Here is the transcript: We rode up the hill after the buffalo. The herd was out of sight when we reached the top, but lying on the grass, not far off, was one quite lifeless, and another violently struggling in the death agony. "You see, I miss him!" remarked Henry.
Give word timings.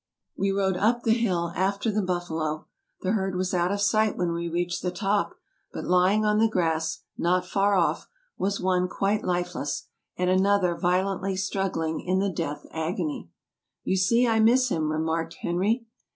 We 0.35 0.51
rode 0.51 0.77
up 0.77 1.03
the 1.03 1.13
hill 1.13 1.53
after 1.55 1.91
the 1.91 2.01
buffalo. 2.01 2.65
The 3.01 3.11
herd 3.11 3.35
was 3.35 3.53
out 3.53 3.71
of 3.71 3.81
sight 3.81 4.17
when 4.17 4.31
we 4.33 4.49
reached 4.49 4.81
the 4.81 4.89
top, 4.89 5.35
but 5.71 5.83
lying 5.85 6.25
on 6.25 6.39
the 6.39 6.49
grass, 6.49 7.03
not 7.19 7.45
far 7.45 7.75
off, 7.75 8.07
was 8.35 8.59
one 8.59 8.87
quite 8.89 9.23
lifeless, 9.23 9.89
and 10.17 10.27
another 10.31 10.73
violently 10.75 11.35
struggling 11.35 11.99
in 12.01 12.17
the 12.17 12.31
death 12.31 12.65
agony. 12.71 13.29
"You 13.83 13.95
see, 13.95 14.27
I 14.27 14.39
miss 14.39 14.69
him!" 14.69 14.91
remarked 14.91 15.35
Henry. 15.43 15.85